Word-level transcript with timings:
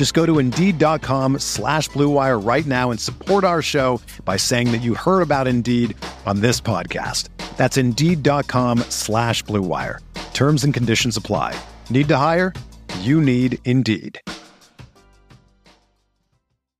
Just 0.00 0.14
go 0.14 0.24
to 0.24 0.38
Indeed.com 0.38 1.40
slash 1.40 1.90
BlueWire 1.90 2.42
right 2.42 2.64
now 2.64 2.90
and 2.90 2.98
support 2.98 3.44
our 3.44 3.60
show 3.60 4.00
by 4.24 4.38
saying 4.38 4.72
that 4.72 4.80
you 4.80 4.94
heard 4.94 5.20
about 5.20 5.46
Indeed 5.46 5.94
on 6.24 6.40
this 6.40 6.58
podcast. 6.58 7.28
That's 7.58 7.76
Indeed.com 7.76 8.78
slash 8.88 9.44
BlueWire. 9.44 9.98
Terms 10.32 10.64
and 10.64 10.72
conditions 10.72 11.18
apply. 11.18 11.54
Need 11.90 12.08
to 12.08 12.16
hire? 12.16 12.54
You 13.00 13.20
need 13.20 13.58
Indeed. 13.66 14.18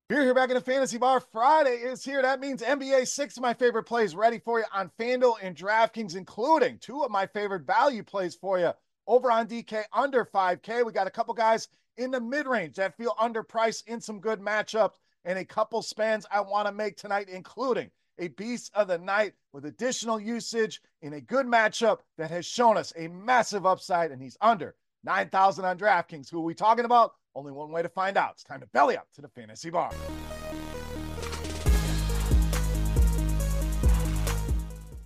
You're 0.09 0.23
here 0.23 0.33
back 0.33 0.49
in 0.49 0.55
the 0.55 0.63
Fantasy 0.63 0.97
Bar. 0.97 1.21
Friday 1.21 1.77
is 1.77 2.03
here. 2.03 2.23
That 2.23 2.41
means 2.41 2.63
NBA 2.63 3.07
six 3.07 3.37
of 3.37 3.43
my 3.43 3.53
favorite 3.53 3.85
plays 3.85 4.15
ready 4.15 4.39
for 4.39 4.61
you 4.61 4.65
on 4.73 4.91
FanDuel 4.99 5.35
and 5.43 5.55
DraftKings, 5.55 6.17
including 6.17 6.79
two 6.79 7.03
of 7.03 7.11
my 7.11 7.27
favorite 7.27 7.67
value 7.67 8.03
plays 8.03 8.35
for 8.35 8.59
you 8.59 8.73
over 9.07 9.31
on 9.31 9.47
DK 9.47 9.83
under 9.93 10.25
5K. 10.25 10.87
We 10.87 10.93
got 10.93 11.07
a 11.07 11.11
couple 11.11 11.35
guys 11.35 11.69
in 12.01 12.11
the 12.11 12.21
mid 12.21 12.47
range 12.47 12.77
that 12.77 12.97
feel 12.97 13.15
underpriced 13.21 13.87
in 13.87 14.01
some 14.01 14.21
good 14.21 14.41
matchups 14.41 14.95
and 15.27 15.39
a 15.39 15.45
couple 15.45 15.83
spans 15.83 16.25
I 16.31 16.41
want 16.41 16.67
to 16.67 16.73
make 16.73 16.97
tonight, 16.97 17.29
including 17.29 17.91
a 18.19 18.29
beast 18.29 18.73
of 18.75 18.89
the 18.89 18.97
night 18.97 19.35
with 19.53 19.67
additional 19.67 20.19
usage 20.19 20.81
in 21.03 21.13
a 21.13 21.21
good 21.21 21.45
matchup 21.45 21.99
that 22.17 22.31
has 22.31 22.47
shown 22.47 22.79
us 22.79 22.95
a 22.97 23.09
massive 23.09 23.67
upside, 23.67 24.13
and 24.13 24.23
he's 24.23 24.39
under 24.41 24.75
9,000 25.05 25.65
on 25.67 25.79
DraftKings. 25.79 26.31
Who 26.31 26.39
are 26.39 26.45
we 26.45 26.55
talking 26.55 26.87
about? 26.87 27.13
Only 27.35 27.53
one 27.53 27.71
way 27.71 27.83
to 27.83 27.89
find 27.91 28.17
out. 28.17 28.33
It's 28.33 28.45
time 28.45 28.61
to 28.61 28.67
belly 28.69 28.97
up 28.97 29.09
to 29.17 29.21
the 29.21 29.29
fantasy 29.29 29.69
bar. 29.69 29.91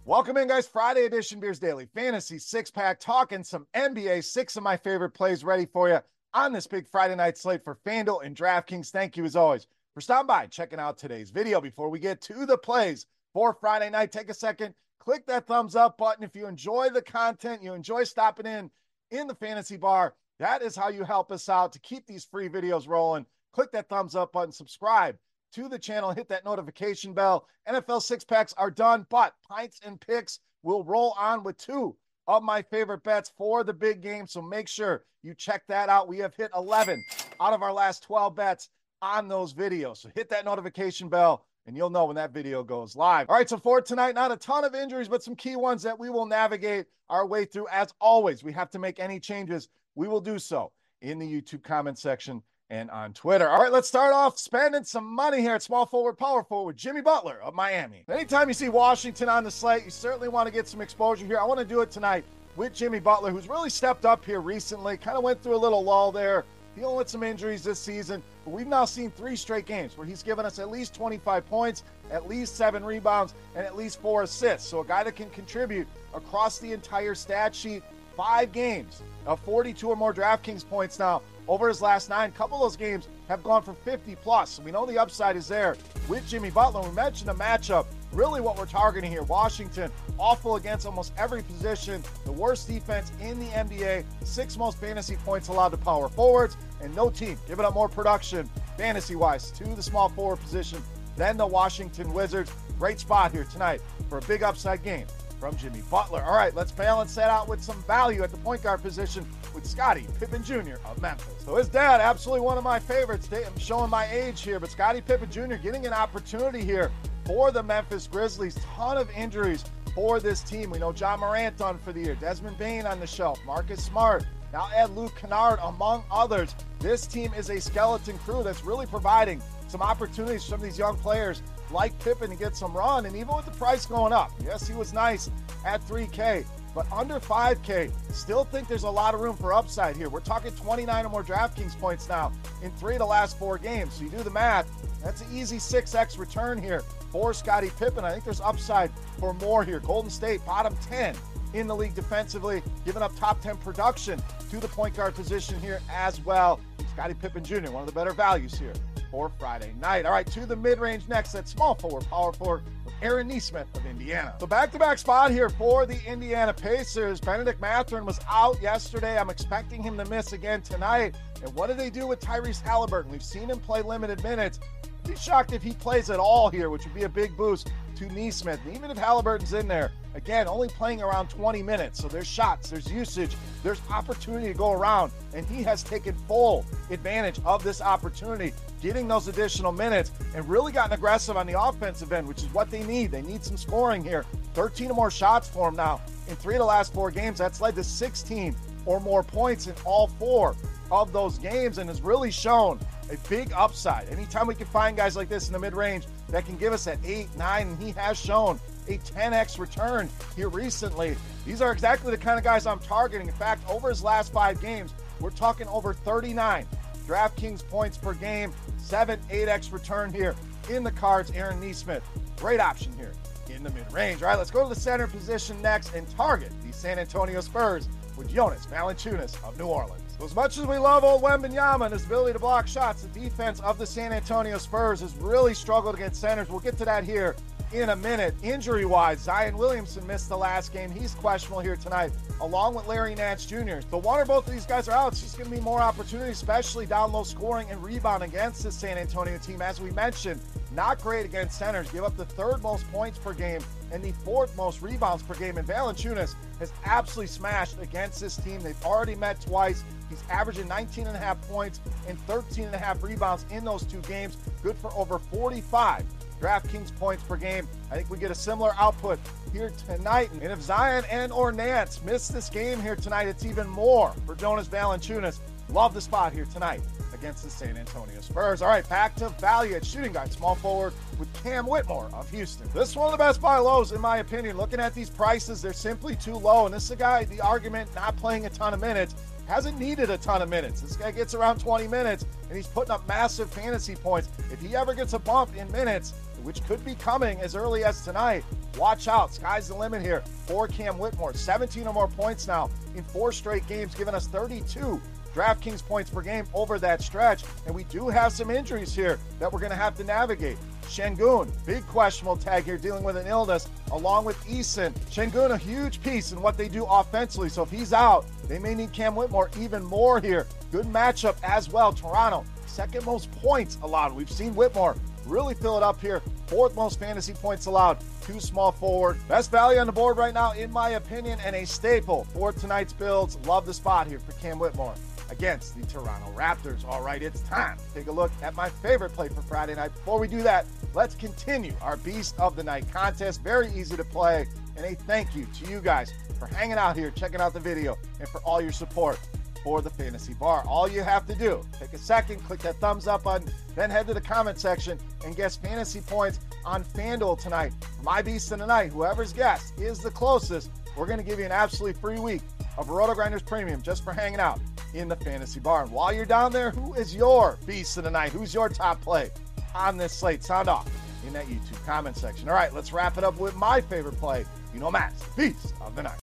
Welcome 0.04 0.36
in, 0.36 0.46
guys. 0.46 0.68
Friday 0.68 1.06
edition 1.06 1.40
Beers 1.40 1.58
Daily 1.58 1.88
Fantasy 1.92 2.38
Six 2.38 2.70
Pack, 2.70 3.00
talking 3.00 3.42
some 3.42 3.66
NBA. 3.74 4.22
Six 4.22 4.56
of 4.56 4.62
my 4.62 4.76
favorite 4.76 5.10
plays 5.10 5.42
ready 5.42 5.66
for 5.66 5.88
you 5.88 6.00
on 6.34 6.52
this 6.52 6.66
big 6.66 6.88
Friday 6.88 7.14
night 7.14 7.38
slate 7.38 7.62
for 7.62 7.78
FanDuel 7.86 8.26
and 8.26 8.36
DraftKings. 8.36 8.90
Thank 8.90 9.16
you, 9.16 9.24
as 9.24 9.36
always, 9.36 9.68
for 9.94 10.00
stopping 10.00 10.26
by 10.26 10.46
checking 10.46 10.80
out 10.80 10.98
today's 10.98 11.30
video. 11.30 11.60
Before 11.60 11.88
we 11.88 12.00
get 12.00 12.20
to 12.22 12.44
the 12.44 12.58
plays 12.58 13.06
for 13.32 13.54
Friday 13.54 13.88
night, 13.88 14.10
take 14.10 14.28
a 14.28 14.34
second, 14.34 14.74
click 14.98 15.26
that 15.26 15.46
thumbs 15.46 15.76
up 15.76 15.96
button. 15.96 16.24
If 16.24 16.34
you 16.34 16.46
enjoy 16.46 16.90
the 16.90 17.02
content, 17.02 17.62
you 17.62 17.72
enjoy 17.72 18.02
stopping 18.04 18.46
in 18.46 18.70
in 19.12 19.28
the 19.28 19.34
fantasy 19.34 19.76
bar, 19.76 20.14
that 20.40 20.62
is 20.62 20.74
how 20.74 20.88
you 20.88 21.04
help 21.04 21.30
us 21.30 21.48
out 21.48 21.72
to 21.72 21.78
keep 21.78 22.06
these 22.06 22.24
free 22.24 22.48
videos 22.48 22.88
rolling. 22.88 23.26
Click 23.52 23.70
that 23.70 23.88
thumbs 23.88 24.16
up 24.16 24.32
button, 24.32 24.50
subscribe 24.50 25.16
to 25.52 25.68
the 25.68 25.78
channel, 25.78 26.10
hit 26.10 26.28
that 26.28 26.44
notification 26.44 27.12
bell. 27.12 27.46
NFL 27.68 28.02
six 28.02 28.24
packs 28.24 28.52
are 28.54 28.72
done, 28.72 29.06
but 29.08 29.34
pints 29.48 29.80
and 29.84 30.00
picks 30.00 30.40
will 30.64 30.82
roll 30.82 31.14
on 31.16 31.44
with 31.44 31.56
two 31.58 31.96
of 32.26 32.42
my 32.42 32.62
favorite 32.62 33.02
bets 33.02 33.32
for 33.36 33.64
the 33.64 33.72
big 33.72 34.00
game. 34.00 34.26
So 34.26 34.40
make 34.42 34.68
sure 34.68 35.04
you 35.22 35.34
check 35.34 35.62
that 35.68 35.88
out. 35.88 36.08
We 36.08 36.18
have 36.18 36.34
hit 36.34 36.50
11 36.54 37.02
out 37.40 37.52
of 37.52 37.62
our 37.62 37.72
last 37.72 38.02
12 38.04 38.34
bets 38.34 38.68
on 39.02 39.28
those 39.28 39.52
videos. 39.52 39.98
So 39.98 40.10
hit 40.14 40.30
that 40.30 40.44
notification 40.44 41.08
bell 41.08 41.44
and 41.66 41.76
you'll 41.76 41.90
know 41.90 42.06
when 42.06 42.16
that 42.16 42.32
video 42.32 42.62
goes 42.62 42.94
live. 42.94 43.28
All 43.28 43.36
right, 43.36 43.48
so 43.48 43.56
for 43.56 43.80
tonight, 43.80 44.14
not 44.14 44.32
a 44.32 44.36
ton 44.36 44.64
of 44.64 44.74
injuries, 44.74 45.08
but 45.08 45.22
some 45.22 45.34
key 45.36 45.56
ones 45.56 45.82
that 45.82 45.98
we 45.98 46.10
will 46.10 46.26
navigate 46.26 46.86
our 47.08 47.26
way 47.26 47.44
through. 47.44 47.68
As 47.68 47.92
always, 48.00 48.42
we 48.42 48.52
have 48.52 48.70
to 48.70 48.78
make 48.78 49.00
any 49.00 49.18
changes. 49.18 49.68
We 49.94 50.08
will 50.08 50.20
do 50.20 50.38
so 50.38 50.72
in 51.00 51.18
the 51.18 51.26
YouTube 51.26 51.62
comment 51.62 51.98
section 51.98 52.42
and 52.70 52.90
on 52.90 53.12
Twitter. 53.12 53.48
All 53.48 53.62
right, 53.62 53.72
let's 53.72 53.88
start 53.88 54.12
off 54.12 54.38
spending 54.38 54.84
some 54.84 55.04
money 55.04 55.40
here 55.40 55.54
at 55.54 55.62
small 55.62 55.86
forward, 55.86 56.14
power 56.14 56.42
forward, 56.42 56.76
Jimmy 56.76 57.00
Butler 57.00 57.40
of 57.42 57.54
Miami. 57.54 58.04
Anytime 58.08 58.48
you 58.48 58.54
see 58.54 58.68
Washington 58.68 59.28
on 59.28 59.44
the 59.44 59.50
slate, 59.50 59.84
you 59.84 59.90
certainly 59.90 60.28
want 60.28 60.46
to 60.46 60.52
get 60.52 60.66
some 60.66 60.80
exposure 60.80 61.26
here. 61.26 61.38
I 61.38 61.44
want 61.44 61.60
to 61.60 61.66
do 61.66 61.80
it 61.80 61.90
tonight 61.90 62.24
with 62.56 62.72
Jimmy 62.72 63.00
Butler, 63.00 63.30
who's 63.30 63.48
really 63.48 63.70
stepped 63.70 64.04
up 64.04 64.24
here 64.24 64.40
recently, 64.40 64.96
kind 64.96 65.16
of 65.16 65.24
went 65.24 65.42
through 65.42 65.56
a 65.56 65.58
little 65.58 65.82
lull 65.82 66.12
there, 66.12 66.44
dealing 66.76 66.96
with 66.96 67.08
some 67.08 67.22
injuries 67.22 67.64
this 67.64 67.78
season. 67.78 68.22
But 68.44 68.52
we've 68.52 68.66
now 68.66 68.84
seen 68.84 69.10
three 69.10 69.36
straight 69.36 69.66
games 69.66 69.98
where 69.98 70.06
he's 70.06 70.22
given 70.22 70.46
us 70.46 70.58
at 70.58 70.70
least 70.70 70.94
25 70.94 71.46
points, 71.46 71.82
at 72.10 72.28
least 72.28 72.56
seven 72.56 72.84
rebounds, 72.84 73.34
and 73.56 73.66
at 73.66 73.76
least 73.76 74.00
four 74.00 74.22
assists. 74.22 74.68
So 74.68 74.80
a 74.80 74.84
guy 74.84 75.02
that 75.02 75.16
can 75.16 75.30
contribute 75.30 75.86
across 76.14 76.58
the 76.58 76.72
entire 76.72 77.14
stat 77.14 77.54
sheet. 77.54 77.82
Five 78.16 78.52
games 78.52 79.02
of 79.26 79.40
42 79.40 79.88
or 79.88 79.96
more 79.96 80.14
DraftKings 80.14 80.68
points 80.68 81.00
now 81.00 81.20
over 81.48 81.68
his 81.68 81.82
last 81.82 82.08
nine. 82.08 82.32
couple 82.32 82.56
of 82.56 82.62
those 82.62 82.76
games 82.76 83.08
have 83.28 83.42
gone 83.42 83.62
for 83.62 83.74
50 83.74 84.16
plus. 84.16 84.60
We 84.60 84.70
know 84.70 84.86
the 84.86 84.98
upside 84.98 85.36
is 85.36 85.48
there 85.48 85.76
with 86.08 86.26
Jimmy 86.26 86.50
Butler. 86.50 86.82
We 86.82 86.94
mentioned 86.94 87.28
the 87.28 87.34
matchup. 87.34 87.86
Really, 88.12 88.40
what 88.40 88.56
we're 88.56 88.66
targeting 88.66 89.10
here 89.10 89.22
Washington, 89.24 89.90
awful 90.18 90.56
against 90.56 90.86
almost 90.86 91.12
every 91.16 91.42
position, 91.42 92.02
the 92.24 92.32
worst 92.32 92.68
defense 92.68 93.10
in 93.20 93.40
the 93.40 93.46
NBA, 93.46 94.04
six 94.22 94.56
most 94.56 94.78
fantasy 94.78 95.16
points 95.16 95.48
allowed 95.48 95.70
to 95.70 95.76
power 95.76 96.08
forwards, 96.08 96.56
and 96.80 96.94
no 96.94 97.10
team 97.10 97.36
giving 97.48 97.64
up 97.64 97.74
more 97.74 97.88
production 97.88 98.48
fantasy 98.76 99.16
wise 99.16 99.50
to 99.52 99.64
the 99.64 99.82
small 99.82 100.08
forward 100.08 100.40
position 100.40 100.80
than 101.16 101.36
the 101.36 101.46
Washington 101.46 102.12
Wizards. 102.12 102.52
Great 102.78 103.00
spot 103.00 103.32
here 103.32 103.44
tonight 103.44 103.80
for 104.08 104.18
a 104.18 104.22
big 104.22 104.42
upside 104.42 104.82
game 104.82 105.06
from 105.40 105.56
Jimmy 105.56 105.82
Butler. 105.90 106.22
All 106.22 106.34
right, 106.34 106.54
let's 106.54 106.72
balance 106.72 107.14
that 107.16 107.30
out 107.30 107.48
with 107.48 107.62
some 107.62 107.82
value 107.82 108.22
at 108.22 108.30
the 108.30 108.36
point 108.38 108.62
guard 108.62 108.82
position 108.82 109.26
with 109.54 109.64
Scottie 109.66 110.06
Pippen 110.18 110.42
Jr. 110.42 110.74
of 110.84 111.00
Memphis. 111.00 111.44
So 111.44 111.56
his 111.56 111.68
dad, 111.68 112.00
absolutely 112.00 112.44
one 112.44 112.58
of 112.58 112.64
my 112.64 112.78
favorites. 112.78 113.28
I'm 113.32 113.58
showing 113.58 113.90
my 113.90 114.06
age 114.10 114.42
here, 114.42 114.58
but 114.60 114.70
Scottie 114.70 115.00
Pippen 115.00 115.30
Jr. 115.30 115.54
getting 115.54 115.86
an 115.86 115.92
opportunity 115.92 116.62
here 116.62 116.90
for 117.24 117.50
the 117.50 117.62
Memphis 117.62 118.06
Grizzlies. 118.06 118.56
Ton 118.76 118.96
of 118.96 119.10
injuries 119.10 119.64
for 119.94 120.20
this 120.20 120.42
team. 120.42 120.70
We 120.70 120.78
know 120.78 120.92
Ja 120.92 121.16
Morant 121.16 121.56
done 121.56 121.78
for 121.78 121.92
the 121.92 122.00
year, 122.00 122.14
Desmond 122.16 122.58
Bane 122.58 122.86
on 122.86 123.00
the 123.00 123.06
shelf, 123.06 123.38
Marcus 123.46 123.84
Smart. 123.84 124.26
Now 124.52 124.68
add 124.74 124.90
Luke 124.90 125.16
Kennard 125.16 125.58
among 125.62 126.04
others. 126.10 126.54
This 126.78 127.06
team 127.06 127.32
is 127.34 127.50
a 127.50 127.60
skeleton 127.60 128.18
crew 128.18 128.42
that's 128.42 128.64
really 128.64 128.86
providing 128.86 129.42
some 129.68 129.82
opportunities 129.82 130.44
for 130.44 130.50
some 130.50 130.60
of 130.60 130.62
these 130.62 130.78
young 130.78 130.96
players 130.96 131.42
like 131.70 131.98
Pippen 132.00 132.30
to 132.30 132.36
get 132.36 132.54
some 132.54 132.72
run. 132.72 133.06
And 133.06 133.16
even 133.16 133.34
with 133.34 133.46
the 133.46 133.50
price 133.52 133.86
going 133.86 134.12
up, 134.12 134.30
yes, 134.44 134.68
he 134.68 134.74
was 134.74 134.92
nice 134.92 135.30
at 135.64 135.80
3K, 135.82 136.44
but 136.74 136.90
under 136.92 137.20
5K, 137.20 137.92
still 138.12 138.44
think 138.44 138.68
there's 138.68 138.82
a 138.82 138.90
lot 138.90 139.14
of 139.14 139.20
room 139.20 139.36
for 139.36 139.52
upside 139.52 139.96
here. 139.96 140.08
We're 140.08 140.20
talking 140.20 140.52
29 140.52 141.06
or 141.06 141.08
more 141.08 141.22
DraftKings 141.22 141.78
points 141.78 142.08
now 142.08 142.32
in 142.62 142.70
three 142.72 142.94
of 142.94 142.98
the 142.98 143.06
last 143.06 143.38
four 143.38 143.58
games. 143.58 143.94
So 143.94 144.04
you 144.04 144.10
do 144.10 144.22
the 144.22 144.30
math, 144.30 144.68
that's 145.02 145.20
an 145.20 145.28
easy 145.32 145.58
6x 145.58 146.18
return 146.18 146.60
here 146.60 146.80
for 147.10 147.32
Scottie 147.32 147.70
Pippen. 147.78 148.04
I 148.04 148.10
think 148.10 148.24
there's 148.24 148.40
upside 148.40 148.90
for 149.18 149.34
more 149.34 149.62
here. 149.62 149.78
Golden 149.78 150.10
State, 150.10 150.44
bottom 150.44 150.76
10 150.88 151.14
in 151.52 151.68
the 151.68 151.76
league 151.76 151.94
defensively, 151.94 152.62
giving 152.84 153.02
up 153.02 153.14
top 153.16 153.40
10 153.40 153.58
production 153.58 154.20
to 154.50 154.58
the 154.58 154.68
point 154.68 154.96
guard 154.96 155.14
position 155.14 155.60
here 155.60 155.80
as 155.90 156.20
well. 156.22 156.58
Scottie 156.92 157.14
Pippen 157.14 157.44
Jr., 157.44 157.70
one 157.70 157.82
of 157.82 157.86
the 157.86 157.92
better 157.92 158.12
values 158.12 158.58
here 158.58 158.72
for 159.10 159.30
Friday 159.38 159.72
night. 159.80 160.06
All 160.06 160.12
right, 160.12 160.26
to 160.26 160.46
the 160.46 160.56
mid 160.56 160.80
range 160.80 161.06
next 161.06 161.34
at 161.34 161.48
small 161.48 161.74
forward, 161.76 162.04
power 162.06 162.32
forward 162.32 162.62
Aaron 163.04 163.28
Nesmith 163.28 163.66
of 163.76 163.84
Indiana. 163.84 164.34
So 164.40 164.46
back 164.46 164.72
to 164.72 164.78
back 164.78 164.96
spot 164.96 165.30
here 165.30 165.50
for 165.50 165.84
the 165.84 166.02
Indiana 166.10 166.54
Pacers. 166.54 167.20
Benedict 167.20 167.60
Mathurin 167.60 168.06
was 168.06 168.18
out 168.30 168.60
yesterday. 168.62 169.18
I'm 169.18 169.28
expecting 169.28 169.82
him 169.82 169.98
to 169.98 170.06
miss 170.06 170.32
again 170.32 170.62
tonight. 170.62 171.14
And 171.42 171.54
what 171.54 171.68
do 171.68 171.74
they 171.74 171.90
do 171.90 172.06
with 172.06 172.20
Tyrese 172.20 172.62
Haliburton? 172.62 173.10
We've 173.10 173.22
seen 173.22 173.50
him 173.50 173.60
play 173.60 173.82
limited 173.82 174.22
minutes. 174.22 174.58
I'd 174.82 175.10
be 175.10 175.16
shocked 175.16 175.52
if 175.52 175.62
he 175.62 175.74
plays 175.74 176.08
at 176.08 176.18
all 176.18 176.48
here, 176.48 176.70
which 176.70 176.84
would 176.84 176.94
be 176.94 177.02
a 177.02 177.08
big 177.08 177.36
boost 177.36 177.70
to 177.96 178.06
Nesmith. 178.12 178.60
And 178.64 178.74
even 178.74 178.90
if 178.90 178.96
Haliburton's 178.96 179.52
in 179.52 179.68
there, 179.68 179.92
again, 180.14 180.46
only 180.48 180.68
playing 180.68 181.02
around 181.02 181.28
20 181.28 181.62
minutes. 181.62 182.00
So 182.00 182.08
there's 182.08 182.26
shots, 182.26 182.70
there's 182.70 182.90
usage, 182.90 183.36
there's 183.62 183.80
opportunity 183.90 184.48
to 184.48 184.54
go 184.54 184.72
around. 184.72 185.12
And 185.34 185.46
he 185.46 185.62
has 185.62 185.82
taken 185.82 186.14
full 186.28 186.64
advantage 186.90 187.40
of 187.44 187.62
this 187.62 187.80
opportunity, 187.80 188.52
getting 188.80 189.08
those 189.08 189.28
additional 189.28 189.72
minutes 189.72 190.12
and 190.34 190.48
really 190.48 190.72
gotten 190.72 190.92
aggressive 190.92 191.36
on 191.36 191.46
the 191.46 191.60
offensive 191.60 192.12
end, 192.12 192.26
which 192.26 192.42
is 192.42 192.52
what 192.52 192.70
they 192.70 192.82
need. 192.84 193.10
They 193.10 193.22
need 193.22 193.44
some 193.44 193.56
scoring 193.56 194.02
here 194.02 194.24
13 194.54 194.90
or 194.90 194.94
more 194.94 195.10
shots 195.10 195.48
for 195.48 195.68
him 195.68 195.76
now 195.76 196.00
in 196.28 196.36
three 196.36 196.54
of 196.54 196.60
the 196.60 196.64
last 196.64 196.92
four 196.92 197.10
games. 197.10 197.38
That's 197.38 197.60
led 197.60 197.74
to 197.76 197.84
16 197.84 198.54
or 198.86 199.00
more 199.00 199.22
points 199.22 199.66
in 199.66 199.74
all 199.84 200.06
four 200.06 200.56
of 200.90 201.12
those 201.12 201.38
games 201.38 201.78
and 201.78 201.88
has 201.88 202.02
really 202.02 202.30
shown 202.30 202.78
a 203.10 203.16
big 203.28 203.52
upside. 203.52 204.08
Anytime 204.08 204.46
we 204.46 204.54
can 204.54 204.66
find 204.66 204.96
guys 204.96 205.16
like 205.16 205.28
this 205.28 205.46
in 205.46 205.52
the 205.52 205.58
mid 205.58 205.74
range 205.74 206.06
that 206.28 206.46
can 206.46 206.56
give 206.56 206.72
us 206.72 206.84
that 206.84 206.98
eight, 207.04 207.28
nine, 207.36 207.68
and 207.68 207.82
he 207.82 207.92
has 207.92 208.18
shown 208.18 208.58
a 208.88 208.98
10x 208.98 209.58
return 209.58 210.08
here 210.36 210.48
recently. 210.48 211.16
These 211.46 211.62
are 211.62 211.72
exactly 211.72 212.10
the 212.10 212.18
kind 212.18 212.38
of 212.38 212.44
guys 212.44 212.66
I'm 212.66 212.78
targeting. 212.80 213.28
In 213.28 213.34
fact, 213.34 213.68
over 213.68 213.88
his 213.88 214.02
last 214.02 214.32
five 214.32 214.60
games, 214.60 214.94
we're 215.20 215.30
talking 215.30 215.66
over 215.68 215.94
39 215.94 216.66
DraftKings 217.06 217.66
points 217.68 217.96
per 217.98 218.14
game, 218.14 218.52
7, 218.78 219.20
8x 219.30 219.72
return 219.72 220.12
here 220.12 220.34
in 220.70 220.82
the 220.82 220.90
cards. 220.90 221.30
Aaron 221.32 221.60
Nesmith. 221.60 222.02
great 222.36 222.60
option 222.60 222.92
here 222.96 223.12
in 223.54 223.62
the 223.62 223.70
mid 223.70 223.90
range. 223.92 224.22
All 224.22 224.28
right, 224.28 224.38
let's 224.38 224.50
go 224.50 224.62
to 224.62 224.74
the 224.74 224.80
center 224.80 225.06
position 225.06 225.60
next 225.62 225.94
and 225.94 226.08
target 226.16 226.52
the 226.64 226.72
San 226.72 226.98
Antonio 226.98 227.40
Spurs 227.40 227.88
with 228.16 228.32
Jonas 228.32 228.66
Valanciunas 228.66 229.42
of 229.46 229.58
New 229.58 229.66
Orleans. 229.66 230.03
So 230.18 230.24
as 230.24 230.34
much 230.34 230.58
as 230.58 230.66
we 230.66 230.78
love 230.78 231.02
old 231.02 231.22
Wembanyama 231.22 231.86
and 231.86 231.92
his 231.92 232.04
ability 232.04 232.34
to 232.34 232.38
block 232.38 232.68
shots, 232.68 233.02
the 233.02 233.20
defense 233.20 233.58
of 233.60 233.78
the 233.78 233.86
San 233.86 234.12
Antonio 234.12 234.58
Spurs 234.58 235.00
has 235.00 235.14
really 235.16 235.54
struggled 235.54 235.96
against 235.96 236.20
centers. 236.20 236.48
We'll 236.48 236.60
get 236.60 236.78
to 236.78 236.84
that 236.84 237.02
here 237.02 237.34
in 237.72 237.88
a 237.88 237.96
minute. 237.96 238.34
Injury 238.44 238.84
wise, 238.84 239.20
Zion 239.20 239.58
Williamson 239.58 240.06
missed 240.06 240.28
the 240.28 240.36
last 240.36 240.72
game. 240.72 240.92
He's 240.92 241.14
questionable 241.14 241.60
here 241.60 241.74
tonight, 241.74 242.12
along 242.40 242.74
with 242.74 242.86
Larry 242.86 243.16
Nance 243.16 243.44
Jr. 243.44 243.80
The 243.90 243.98
one 243.98 244.20
or 244.20 244.24
both 244.24 244.46
of 244.46 244.52
these 244.52 244.66
guys 244.66 244.88
are 244.88 244.92
out, 244.92 245.12
it's 245.12 245.22
just 245.22 245.36
going 245.36 245.50
to 245.50 245.56
be 245.56 245.60
more 245.60 245.80
opportunity, 245.80 246.30
especially 246.30 246.86
down 246.86 247.10
low 247.10 247.24
scoring 247.24 247.68
and 247.70 247.82
rebound 247.82 248.22
against 248.22 248.62
this 248.62 248.76
San 248.76 248.96
Antonio 248.96 249.36
team. 249.38 249.60
As 249.60 249.80
we 249.80 249.90
mentioned, 249.90 250.40
not 250.72 251.00
great 251.00 251.24
against 251.24 251.58
centers, 251.58 251.90
give 251.90 252.04
up 252.04 252.16
the 252.16 252.24
third 252.24 252.62
most 252.62 252.90
points 252.92 253.18
per 253.18 253.32
game 253.32 253.60
and 253.92 254.02
the 254.02 254.12
fourth 254.24 254.56
most 254.56 254.82
rebounds 254.82 255.22
per 255.22 255.34
game. 255.34 255.56
And 255.56 255.66
Valanciunas 255.66 256.34
has 256.58 256.72
absolutely 256.84 257.28
smashed 257.28 257.80
against 257.80 258.20
this 258.20 258.36
team. 258.36 258.60
They've 258.60 258.84
already 258.84 259.14
met 259.14 259.40
twice. 259.40 259.82
He's 260.14 260.30
averaging 260.30 260.68
19 260.68 261.08
and 261.08 261.16
a 261.16 261.18
half 261.18 261.40
points 261.48 261.80
and 262.06 262.18
13 262.20 262.66
and 262.66 262.74
a 262.74 262.78
half 262.78 263.02
rebounds 263.02 263.44
in 263.50 263.64
those 263.64 263.82
two 263.82 264.00
games. 264.02 264.36
Good 264.62 264.76
for 264.76 264.92
over 264.94 265.18
45 265.18 266.04
DraftKings 266.40 266.94
points 266.96 267.24
per 267.24 267.36
game. 267.36 267.66
I 267.90 267.96
think 267.96 268.10
we 268.10 268.18
get 268.18 268.30
a 268.30 268.34
similar 268.34 268.74
output 268.78 269.18
here 269.52 269.70
tonight. 269.70 270.30
And 270.40 270.52
if 270.52 270.62
Zion 270.62 271.04
and 271.10 271.32
or 271.32 271.50
Nance 271.50 272.00
miss 272.04 272.28
this 272.28 272.48
game 272.48 272.80
here 272.80 272.94
tonight, 272.94 273.26
it's 273.26 273.44
even 273.44 273.68
more 273.68 274.14
for 274.24 274.36
Jonas 274.36 274.68
Valanciunas. 274.68 275.40
Love 275.70 275.94
the 275.94 276.00
spot 276.00 276.32
here 276.32 276.44
tonight 276.44 276.82
against 277.12 277.42
the 277.42 277.50
San 277.50 277.76
Antonio 277.76 278.20
Spurs. 278.20 278.62
All 278.62 278.68
right, 278.68 278.86
back 278.88 279.16
to 279.16 279.30
value 279.30 279.74
at 279.74 279.84
shooting 279.84 280.12
guard, 280.12 280.30
small 280.32 280.54
forward 280.54 280.92
with 281.18 281.32
Cam 281.42 281.66
Whitmore 281.66 282.10
of 282.12 282.30
Houston. 282.30 282.68
This 282.74 282.90
is 282.90 282.96
one 282.96 283.06
of 283.06 283.12
the 283.12 283.18
best 283.18 283.40
buy 283.40 283.56
lows, 283.56 283.92
in 283.92 284.00
my 284.00 284.18
opinion. 284.18 284.58
Looking 284.58 284.78
at 284.78 284.94
these 284.94 285.08
prices, 285.10 285.62
they're 285.62 285.72
simply 285.72 286.14
too 286.14 286.36
low. 286.36 286.66
And 286.66 286.74
this 286.74 286.84
is 286.84 286.90
a 286.92 286.96
guy, 286.96 287.24
the 287.24 287.40
argument, 287.40 287.92
not 287.94 288.16
playing 288.16 288.44
a 288.44 288.50
ton 288.50 288.74
of 288.74 288.80
minutes, 288.80 289.14
hasn't 289.46 289.78
needed 289.78 290.10
a 290.10 290.18
ton 290.18 290.42
of 290.42 290.48
minutes. 290.48 290.80
This 290.80 290.96
guy 290.96 291.10
gets 291.10 291.34
around 291.34 291.60
20 291.60 291.86
minutes 291.88 292.24
and 292.48 292.56
he's 292.56 292.66
putting 292.66 292.90
up 292.90 293.06
massive 293.06 293.50
fantasy 293.50 293.94
points. 293.94 294.28
If 294.50 294.60
he 294.60 294.74
ever 294.74 294.94
gets 294.94 295.12
a 295.12 295.18
bump 295.18 295.56
in 295.56 295.70
minutes, 295.70 296.14
which 296.42 296.62
could 296.64 296.84
be 296.84 296.94
coming 296.94 297.40
as 297.40 297.56
early 297.56 297.84
as 297.84 298.02
tonight, 298.04 298.44
watch 298.76 299.08
out. 299.08 299.34
Sky's 299.34 299.68
the 299.68 299.74
limit 299.74 300.02
here 300.02 300.22
for 300.46 300.68
Cam 300.68 300.98
Whitmore. 300.98 301.34
17 301.34 301.86
or 301.86 301.92
more 301.94 302.08
points 302.08 302.46
now 302.46 302.70
in 302.94 303.02
four 303.04 303.32
straight 303.32 303.66
games, 303.66 303.94
giving 303.94 304.14
us 304.14 304.26
32 304.26 305.00
DraftKings 305.34 305.84
points 305.84 306.10
per 306.10 306.22
game 306.22 306.46
over 306.54 306.78
that 306.78 307.02
stretch. 307.02 307.44
And 307.66 307.74
we 307.74 307.84
do 307.84 308.08
have 308.08 308.32
some 308.32 308.50
injuries 308.50 308.94
here 308.94 309.18
that 309.40 309.52
we're 309.52 309.60
going 309.60 309.70
to 309.70 309.76
have 309.76 309.96
to 309.96 310.04
navigate. 310.04 310.58
Sengun, 310.86 311.50
big 311.66 311.86
questionable 311.86 312.36
tag 312.36 312.64
here, 312.64 312.78
dealing 312.78 313.04
with 313.04 313.16
an 313.16 313.26
illness, 313.26 313.68
along 313.92 314.24
with 314.24 314.42
Eason. 314.44 314.92
Sengun, 315.10 315.50
a 315.50 315.56
huge 315.56 316.02
piece 316.02 316.32
in 316.32 316.40
what 316.40 316.56
they 316.56 316.68
do 316.68 316.84
offensively. 316.84 317.48
So 317.48 317.62
if 317.62 317.70
he's 317.70 317.92
out, 317.92 318.26
they 318.48 318.58
may 318.58 318.74
need 318.74 318.92
Cam 318.92 319.14
Whitmore 319.14 319.50
even 319.58 319.84
more 319.84 320.20
here. 320.20 320.46
Good 320.72 320.86
matchup 320.86 321.36
as 321.42 321.68
well. 321.68 321.92
Toronto, 321.92 322.44
second 322.66 323.04
most 323.04 323.30
points 323.32 323.78
allowed. 323.82 324.14
We've 324.14 324.30
seen 324.30 324.54
Whitmore 324.54 324.96
really 325.26 325.54
fill 325.54 325.76
it 325.76 325.82
up 325.82 326.00
here. 326.00 326.22
Fourth 326.46 326.76
most 326.76 326.98
fantasy 326.98 327.32
points 327.32 327.66
allowed. 327.66 327.98
Two 328.22 328.40
small 328.40 328.72
forward. 328.72 329.18
Best 329.28 329.50
value 329.50 329.78
on 329.78 329.86
the 329.86 329.92
board 329.92 330.16
right 330.16 330.34
now, 330.34 330.52
in 330.52 330.70
my 330.70 330.90
opinion, 330.90 331.38
and 331.44 331.56
a 331.56 331.64
staple 331.64 332.24
for 332.34 332.52
tonight's 332.52 332.92
builds. 332.92 333.36
Love 333.46 333.66
the 333.66 333.74
spot 333.74 334.06
here 334.06 334.18
for 334.18 334.32
Cam 334.40 334.58
Whitmore 334.58 334.94
against 335.34 335.76
the 335.78 335.86
Toronto 335.86 336.32
Raptors. 336.36 336.84
All 336.86 337.02
right, 337.02 337.22
it's 337.22 337.40
time 337.42 337.76
to 337.76 337.94
take 337.94 338.06
a 338.06 338.12
look 338.12 338.30
at 338.42 338.54
my 338.54 338.68
favorite 338.68 339.10
play 339.10 339.28
for 339.28 339.42
Friday 339.42 339.74
night. 339.74 339.92
Before 339.92 340.20
we 340.20 340.28
do 340.28 340.42
that, 340.42 340.66
let's 340.94 341.14
continue 341.14 341.72
our 341.82 341.96
Beast 341.96 342.38
of 342.38 342.54
the 342.54 342.62
Night 342.62 342.90
contest. 342.92 343.42
Very 343.42 343.68
easy 343.74 343.96
to 343.96 344.04
play. 344.04 344.46
And 344.76 344.84
a 344.84 344.94
thank 344.94 345.34
you 345.34 345.46
to 345.46 345.70
you 345.70 345.80
guys 345.80 346.12
for 346.38 346.46
hanging 346.46 346.78
out 346.78 346.96
here, 346.96 347.10
checking 347.10 347.40
out 347.40 347.52
the 347.52 347.60
video, 347.60 347.96
and 348.20 348.28
for 348.28 348.40
all 348.42 348.60
your 348.60 348.72
support 348.72 349.18
for 349.64 349.80
the 349.82 349.90
Fantasy 349.90 350.34
Bar. 350.34 350.62
All 350.68 350.88
you 350.88 351.02
have 351.02 351.26
to 351.26 351.34
do, 351.34 351.62
take 351.78 351.94
a 351.94 351.98
second, 351.98 352.44
click 352.44 352.60
that 352.60 352.76
thumbs 352.76 353.06
up 353.08 353.24
button, 353.24 353.50
then 353.74 353.90
head 353.90 354.06
to 354.06 354.14
the 354.14 354.20
comment 354.20 354.60
section 354.60 354.98
and 355.24 355.34
guess 355.34 355.56
fantasy 355.56 356.00
points 356.00 356.38
on 356.64 356.84
FanDuel 356.84 357.40
tonight. 357.40 357.72
My 358.02 358.20
Beast 358.20 358.52
of 358.52 358.58
the 358.58 358.66
Night, 358.66 358.92
whoever's 358.92 359.32
guess 359.32 359.72
is 359.78 359.98
the 359.98 360.10
closest, 360.10 360.70
we're 360.96 361.06
going 361.06 361.18
to 361.18 361.24
give 361.24 361.38
you 361.38 361.44
an 361.44 361.52
absolutely 361.52 361.98
free 362.00 362.20
week 362.20 362.42
of 362.76 362.88
RotoGrinders 362.88 363.46
Premium 363.46 363.80
just 363.80 364.04
for 364.04 364.12
hanging 364.12 364.40
out 364.40 364.60
in 364.94 365.08
the 365.08 365.16
Fantasy 365.16 365.60
Barn. 365.60 365.90
While 365.90 366.12
you're 366.12 366.24
down 366.24 366.52
there, 366.52 366.70
who 366.70 366.94
is 366.94 367.14
your 367.14 367.58
beast 367.66 367.96
of 367.98 368.04
the 368.04 368.10
night? 368.10 368.32
Who's 368.32 368.54
your 368.54 368.68
top 368.68 369.00
play 369.02 369.30
on 369.74 369.96
this 369.96 370.12
slate? 370.12 370.42
Sound 370.42 370.68
off 370.68 370.88
in 371.26 371.32
that 371.32 371.46
YouTube 371.46 371.84
comment 371.84 372.16
section. 372.16 372.48
All 372.48 372.54
right, 372.54 372.72
let's 372.72 372.92
wrap 372.92 373.18
it 373.18 373.24
up 373.24 373.38
with 373.38 373.56
my 373.56 373.80
favorite 373.80 374.16
play. 374.18 374.44
You 374.72 374.80
know, 374.80 374.90
Matt's 374.90 375.24
beast 375.36 375.74
of 375.80 375.94
the 375.96 376.04
night. 376.04 376.20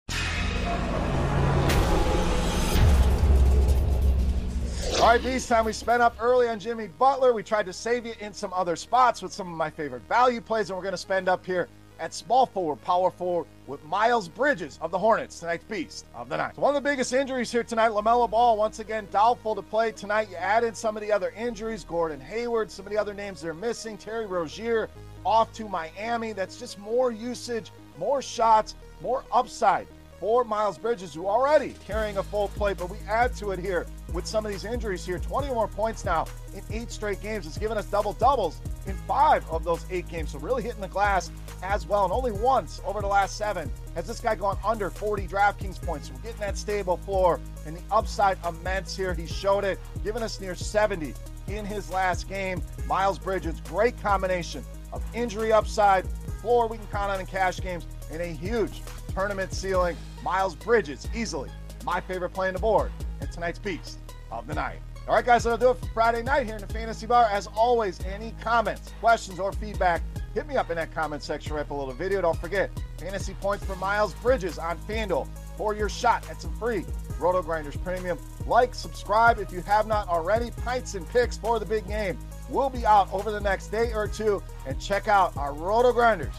All 4.99 5.07
right, 5.07 5.23
Beast 5.23 5.49
time. 5.49 5.65
We 5.65 5.73
spent 5.73 6.03
up 6.03 6.15
early 6.19 6.47
on 6.47 6.59
Jimmy 6.59 6.87
Butler. 6.87 7.33
We 7.33 7.41
tried 7.41 7.65
to 7.65 7.73
save 7.73 8.05
you 8.05 8.13
in 8.19 8.33
some 8.33 8.53
other 8.53 8.75
spots 8.75 9.23
with 9.23 9.33
some 9.33 9.47
of 9.47 9.57
my 9.57 9.69
favorite 9.69 10.03
value 10.07 10.41
plays, 10.41 10.69
and 10.69 10.77
we're 10.77 10.83
going 10.83 10.93
to 10.93 10.97
spend 10.97 11.27
up 11.27 11.43
here 11.43 11.69
at 12.01 12.13
small 12.13 12.47
forward, 12.47 12.81
power 12.81 13.11
forward 13.11 13.45
with 13.67 13.81
Miles 13.85 14.27
Bridges 14.27 14.79
of 14.81 14.89
the 14.89 14.97
Hornets, 14.97 15.39
tonight's 15.39 15.63
beast 15.63 16.05
of 16.15 16.27
the 16.27 16.35
night. 16.35 16.55
So 16.55 16.61
one 16.63 16.75
of 16.75 16.83
the 16.83 16.89
biggest 16.89 17.13
injuries 17.13 17.51
here 17.51 17.63
tonight, 17.63 17.91
LaMelo 17.91 18.29
Ball, 18.29 18.57
once 18.57 18.79
again 18.79 19.07
doubtful 19.11 19.53
to 19.53 19.61
play 19.61 19.91
tonight. 19.91 20.27
You 20.29 20.35
add 20.37 20.63
in 20.63 20.73
some 20.73 20.97
of 20.97 21.03
the 21.03 21.11
other 21.11 21.31
injuries, 21.37 21.83
Gordon 21.83 22.19
Hayward, 22.19 22.71
some 22.71 22.87
of 22.87 22.91
the 22.91 22.97
other 22.97 23.13
names 23.13 23.39
they're 23.39 23.53
missing, 23.53 23.97
Terry 23.97 24.25
Rozier 24.25 24.89
off 25.23 25.53
to 25.53 25.69
Miami. 25.69 26.33
That's 26.33 26.59
just 26.59 26.79
more 26.79 27.11
usage, 27.11 27.71
more 27.99 28.21
shots, 28.23 28.73
more 29.01 29.23
upside 29.31 29.87
for 30.21 30.43
Miles 30.43 30.77
Bridges, 30.77 31.15
who 31.15 31.25
already 31.25 31.73
carrying 31.85 32.17
a 32.19 32.23
full 32.23 32.49
plate, 32.49 32.77
but 32.77 32.91
we 32.91 32.97
add 33.09 33.35
to 33.37 33.49
it 33.49 33.59
here 33.59 33.87
with 34.13 34.27
some 34.27 34.45
of 34.45 34.51
these 34.51 34.65
injuries 34.65 35.03
here. 35.03 35.17
20 35.17 35.47
more 35.47 35.67
points 35.67 36.05
now 36.05 36.27
in 36.53 36.61
eight 36.69 36.91
straight 36.91 37.19
games. 37.23 37.47
It's 37.47 37.57
given 37.57 37.75
us 37.75 37.87
double 37.87 38.13
doubles 38.13 38.61
in 38.85 38.95
five 39.07 39.43
of 39.49 39.63
those 39.63 39.83
eight 39.89 40.07
games. 40.07 40.31
So 40.31 40.37
really 40.37 40.61
hitting 40.61 40.79
the 40.79 40.87
glass 40.87 41.31
as 41.63 41.87
well. 41.87 42.03
And 42.03 42.13
only 42.13 42.31
once 42.31 42.81
over 42.85 43.01
the 43.01 43.07
last 43.07 43.35
seven 43.35 43.71
has 43.95 44.05
this 44.05 44.19
guy 44.19 44.35
gone 44.35 44.59
under 44.63 44.91
40 44.91 45.27
DraftKings 45.27 45.81
points. 45.81 46.09
So 46.09 46.13
we're 46.13 46.21
getting 46.21 46.41
that 46.41 46.55
stable 46.55 46.97
floor 46.97 47.39
and 47.65 47.75
the 47.75 47.81
upside 47.91 48.37
immense 48.47 48.95
here. 48.95 49.15
He 49.15 49.25
showed 49.25 49.63
it, 49.63 49.79
giving 50.03 50.21
us 50.21 50.39
near 50.39 50.53
70 50.53 51.15
in 51.47 51.65
his 51.65 51.91
last 51.91 52.29
game. 52.29 52.61
Miles 52.85 53.17
Bridges, 53.17 53.59
great 53.61 53.99
combination 54.03 54.63
of 54.93 55.03
injury 55.15 55.51
upside, 55.51 56.05
floor 56.41 56.67
we 56.67 56.77
can 56.77 56.85
count 56.87 57.11
on 57.11 57.19
in 57.19 57.25
cash 57.25 57.59
games, 57.59 57.87
and 58.11 58.21
a 58.21 58.27
huge 58.27 58.83
tournament 59.13 59.51
ceiling. 59.53 59.97
Miles 60.23 60.55
Bridges, 60.55 61.07
easily 61.15 61.49
my 61.83 61.99
favorite 61.99 62.29
play 62.29 62.47
on 62.47 62.53
the 62.53 62.59
board 62.59 62.91
and 63.19 63.31
tonight's 63.31 63.59
beast 63.59 63.99
of 64.31 64.47
the 64.47 64.53
night. 64.53 64.79
All 65.07 65.15
right, 65.15 65.25
guys, 65.25 65.43
that'll 65.43 65.57
do 65.57 65.71
it 65.71 65.79
for 65.79 65.87
Friday 65.93 66.21
night 66.21 66.45
here 66.45 66.55
in 66.55 66.61
the 66.61 66.67
Fantasy 66.67 67.07
Bar. 67.07 67.25
As 67.31 67.47
always, 67.47 67.99
any 68.05 68.35
comments, 68.41 68.91
questions, 68.99 69.39
or 69.39 69.51
feedback, 69.51 70.01
hit 70.35 70.47
me 70.47 70.57
up 70.57 70.69
in 70.69 70.75
that 70.77 70.93
comment 70.93 71.23
section 71.23 71.55
right 71.55 71.67
below 71.67 71.87
the 71.87 71.93
video. 71.93 72.21
Don't 72.21 72.37
forget, 72.37 72.69
fantasy 72.99 73.33
points 73.41 73.65
for 73.65 73.75
Miles 73.77 74.13
Bridges 74.15 74.59
on 74.59 74.77
FanDuel 74.77 75.27
for 75.57 75.73
your 75.73 75.89
shot 75.89 76.29
at 76.29 76.41
some 76.41 76.55
free 76.57 76.85
RotoGrinders 77.19 77.83
Premium. 77.83 78.19
Like, 78.45 78.75
subscribe 78.75 79.39
if 79.39 79.51
you 79.51 79.61
have 79.61 79.87
not 79.87 80.07
already. 80.07 80.51
Pints 80.63 80.93
and 80.93 81.07
picks 81.09 81.35
for 81.37 81.59
the 81.59 81.65
big 81.65 81.87
game 81.87 82.17
will 82.49 82.69
be 82.69 82.85
out 82.85 83.11
over 83.11 83.31
the 83.31 83.41
next 83.41 83.67
day 83.67 83.93
or 83.93 84.07
two. 84.07 84.41
And 84.67 84.79
check 84.79 85.07
out 85.07 85.35
our 85.35 85.51
RotoGrinders 85.51 86.33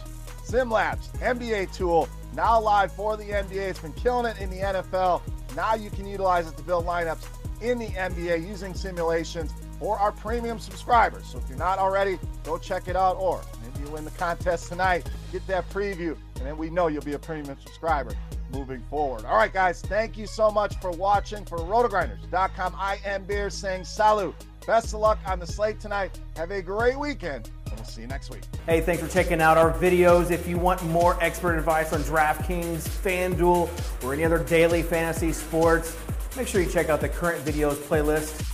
SimLabs 0.44 1.10
NBA 1.18 1.74
tool 1.74 2.08
now 2.34 2.58
live 2.60 2.92
for 2.92 3.16
the 3.16 3.24
NBA. 3.24 3.68
It's 3.70 3.78
been 3.78 3.92
killing 3.92 4.26
it 4.26 4.40
in 4.40 4.48
the 4.48 4.56
NFL. 4.56 5.22
Now 5.54 5.74
you 5.74 5.90
can 5.90 6.06
utilize 6.06 6.48
it 6.48 6.56
to 6.56 6.62
build 6.62 6.86
lineups 6.86 7.26
in 7.60 7.78
the 7.78 7.88
NBA 7.88 8.46
using 8.46 8.74
simulations 8.74 9.52
for 9.78 9.98
our 9.98 10.12
premium 10.12 10.58
subscribers. 10.58 11.26
So 11.26 11.38
if 11.38 11.48
you're 11.48 11.58
not 11.58 11.78
already, 11.78 12.18
go 12.44 12.56
check 12.56 12.88
it 12.88 12.96
out. 12.96 13.16
Or 13.16 13.42
maybe 13.62 13.84
you 13.84 13.92
win 13.92 14.04
the 14.04 14.10
contest 14.12 14.68
tonight, 14.68 15.10
get 15.30 15.46
that 15.46 15.68
preview, 15.70 16.16
and 16.36 16.46
then 16.46 16.56
we 16.56 16.70
know 16.70 16.86
you'll 16.86 17.02
be 17.02 17.12
a 17.12 17.18
premium 17.18 17.56
subscriber 17.60 18.12
moving 18.52 18.82
forward. 18.90 19.24
All 19.24 19.36
right, 19.36 19.52
guys, 19.52 19.80
thank 19.82 20.16
you 20.16 20.26
so 20.26 20.50
much 20.50 20.76
for 20.80 20.90
watching. 20.90 21.44
For 21.44 21.58
rotogrinders.com, 21.58 22.74
I 22.76 22.98
am 23.04 23.24
Beer 23.24 23.50
saying 23.50 23.84
salut. 23.84 24.34
Best 24.66 24.94
of 24.94 25.00
luck 25.00 25.18
on 25.26 25.40
the 25.40 25.46
slate 25.46 25.80
tonight. 25.80 26.18
Have 26.36 26.50
a 26.52 26.62
great 26.62 26.98
weekend, 26.98 27.50
and 27.66 27.74
we'll 27.74 27.84
see 27.84 28.02
you 28.02 28.06
next 28.06 28.30
week. 28.30 28.42
Hey, 28.66 28.80
thanks 28.80 29.02
for 29.02 29.08
checking 29.08 29.40
out 29.40 29.58
our 29.58 29.72
videos. 29.72 30.30
If 30.30 30.46
you 30.46 30.56
want 30.56 30.84
more 30.84 31.16
expert 31.20 31.56
advice 31.58 31.92
on 31.92 32.02
DraftKings, 32.02 32.88
FanDuel, 32.88 34.04
or 34.04 34.14
any 34.14 34.24
other 34.24 34.44
daily 34.44 34.82
fantasy 34.82 35.32
sports, 35.32 35.96
make 36.36 36.46
sure 36.46 36.60
you 36.60 36.70
check 36.70 36.88
out 36.88 37.00
the 37.00 37.08
current 37.08 37.44
videos 37.44 37.74
playlist 37.74 38.51